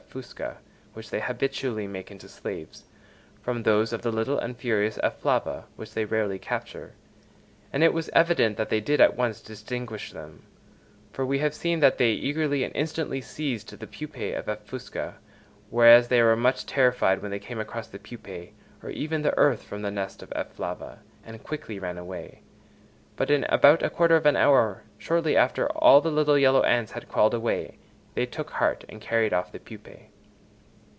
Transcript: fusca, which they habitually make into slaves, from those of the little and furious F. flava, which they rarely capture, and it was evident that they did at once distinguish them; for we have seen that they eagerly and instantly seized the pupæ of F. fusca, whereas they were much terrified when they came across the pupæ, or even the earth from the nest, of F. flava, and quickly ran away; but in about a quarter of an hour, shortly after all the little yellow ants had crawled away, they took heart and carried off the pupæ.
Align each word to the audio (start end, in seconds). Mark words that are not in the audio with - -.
fusca, 0.13 0.57
which 0.91 1.09
they 1.09 1.21
habitually 1.21 1.87
make 1.87 2.11
into 2.11 2.27
slaves, 2.27 2.83
from 3.41 3.63
those 3.63 3.93
of 3.93 4.01
the 4.01 4.11
little 4.11 4.37
and 4.39 4.57
furious 4.57 4.99
F. 5.01 5.17
flava, 5.21 5.63
which 5.77 5.93
they 5.93 6.03
rarely 6.03 6.37
capture, 6.37 6.91
and 7.71 7.81
it 7.81 7.93
was 7.93 8.09
evident 8.09 8.57
that 8.57 8.67
they 8.67 8.81
did 8.81 8.99
at 8.99 9.15
once 9.15 9.39
distinguish 9.39 10.11
them; 10.11 10.41
for 11.13 11.25
we 11.25 11.39
have 11.39 11.53
seen 11.55 11.79
that 11.79 11.97
they 11.97 12.11
eagerly 12.11 12.61
and 12.65 12.75
instantly 12.75 13.21
seized 13.21 13.69
the 13.79 13.87
pupæ 13.87 14.37
of 14.37 14.49
F. 14.49 14.65
fusca, 14.65 15.13
whereas 15.69 16.09
they 16.09 16.21
were 16.21 16.35
much 16.35 16.65
terrified 16.65 17.21
when 17.21 17.31
they 17.31 17.39
came 17.39 17.61
across 17.61 17.87
the 17.87 17.97
pupæ, 17.99 18.49
or 18.83 18.89
even 18.89 19.21
the 19.21 19.37
earth 19.37 19.63
from 19.63 19.81
the 19.81 19.91
nest, 19.91 20.21
of 20.21 20.29
F. 20.35 20.51
flava, 20.51 20.99
and 21.25 21.41
quickly 21.41 21.79
ran 21.79 21.97
away; 21.97 22.41
but 23.15 23.31
in 23.31 23.45
about 23.45 23.81
a 23.81 23.89
quarter 23.89 24.17
of 24.17 24.25
an 24.25 24.35
hour, 24.35 24.83
shortly 24.97 25.37
after 25.37 25.69
all 25.69 26.01
the 26.01 26.11
little 26.11 26.37
yellow 26.37 26.63
ants 26.63 26.91
had 26.91 27.07
crawled 27.07 27.33
away, 27.33 27.77
they 28.13 28.25
took 28.25 28.49
heart 28.51 28.83
and 28.89 28.99
carried 28.99 29.31
off 29.31 29.53
the 29.53 29.59
pupæ. 29.59 29.97